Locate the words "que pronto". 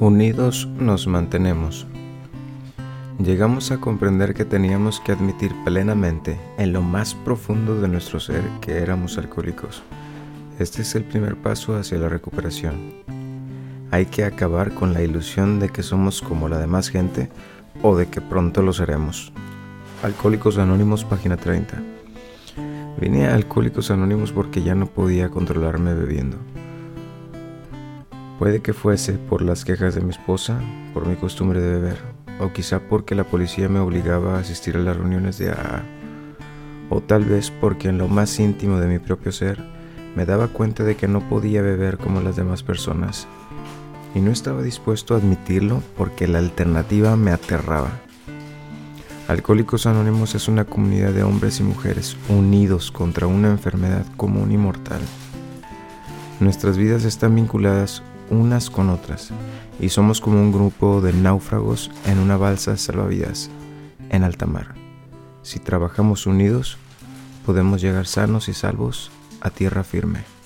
18.06-18.62